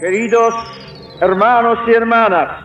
[0.00, 0.54] Queridos
[1.20, 2.64] hermanos y hermanas,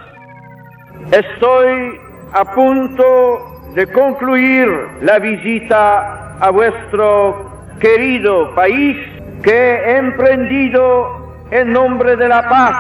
[1.12, 2.00] estoy
[2.32, 4.70] a punto de concluir
[5.02, 7.52] la visita a vuestro
[7.82, 8.96] querido país
[9.44, 12.76] que he emprendido en nombre de la paz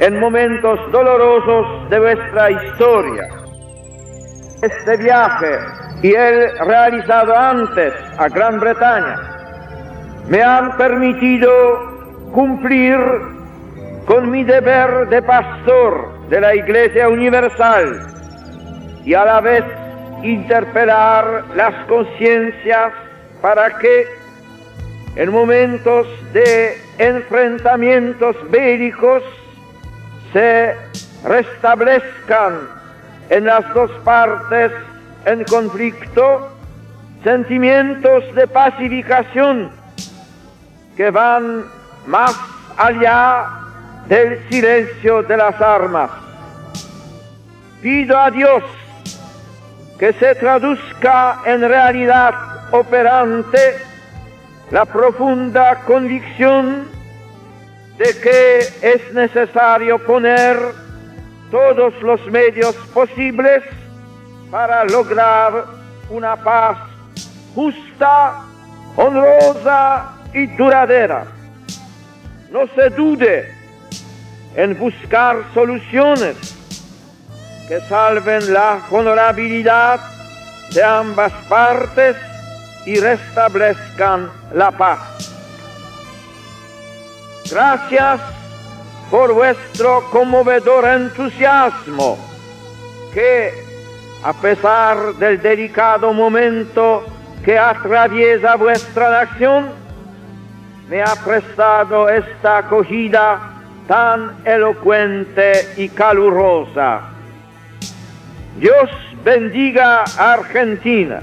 [0.00, 3.28] en momentos dolorosos de vuestra historia.
[4.60, 5.58] Este viaje
[6.02, 9.16] y el realizado antes a Gran Bretaña
[10.28, 11.50] me han permitido
[12.34, 13.35] cumplir
[14.06, 18.06] con mi deber de pastor de la Iglesia Universal
[19.04, 19.64] y a la vez
[20.22, 22.92] interpelar las conciencias
[23.42, 24.06] para que
[25.16, 29.22] en momentos de enfrentamientos bélicos
[30.32, 30.74] se
[31.24, 32.60] restablezcan
[33.28, 34.70] en las dos partes
[35.24, 36.52] en conflicto
[37.24, 39.70] sentimientos de pacificación
[40.96, 41.64] que van
[42.06, 42.38] más
[42.76, 43.65] allá
[44.08, 46.10] del silencio de las armas.
[47.82, 48.62] Pido a Dios
[49.98, 52.34] que se traduzca en realidad
[52.72, 53.78] operante
[54.70, 56.88] la profunda convicción
[57.98, 60.58] de que es necesario poner
[61.50, 63.62] todos los medios posibles
[64.50, 65.64] para lograr
[66.10, 66.78] una paz
[67.54, 68.42] justa,
[68.96, 71.24] honrosa y duradera.
[72.50, 73.55] No se dude
[74.56, 76.36] en buscar soluciones
[77.68, 80.00] que salven la honorabilidad
[80.72, 82.16] de ambas partes
[82.86, 84.98] y restablezcan la paz.
[87.50, 88.20] Gracias
[89.10, 92.18] por vuestro conmovedor entusiasmo
[93.12, 93.52] que,
[94.24, 97.04] a pesar del delicado momento
[97.44, 99.68] que atraviesa vuestra nación,
[100.88, 103.55] me ha prestado esta acogida
[103.86, 107.02] tan elocuente y calurosa.
[108.58, 108.90] Dios
[109.24, 111.20] bendiga a Argentina.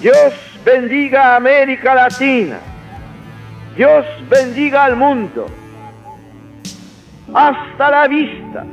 [0.00, 0.34] Dios
[0.64, 2.58] bendiga a América Latina.
[3.76, 5.46] Dios bendiga al mundo.
[7.34, 8.64] Hasta la vista.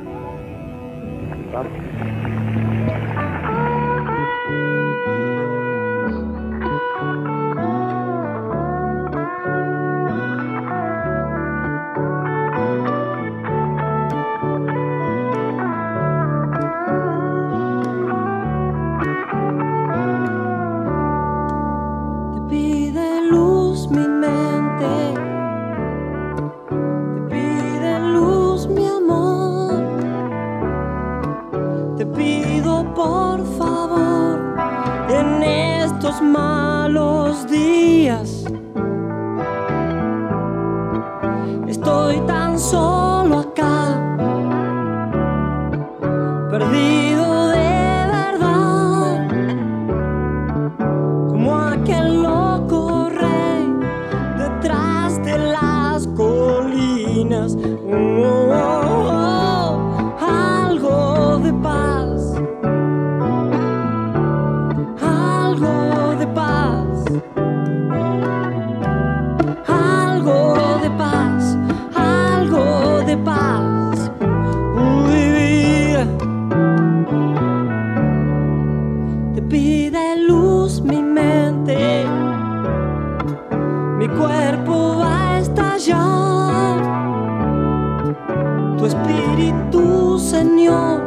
[88.76, 91.02] tu espíritu, Señor,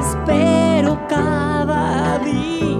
[0.00, 2.77] espero cada día.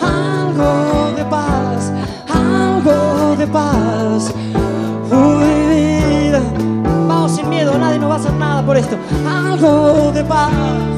[0.00, 1.92] Algo de paz,
[2.28, 4.34] algo de paz.
[5.10, 6.40] Uy, vida.
[7.08, 8.96] Vamos sin miedo, nadie nos va a hacer nada por esto.
[9.26, 10.97] Algo de paz.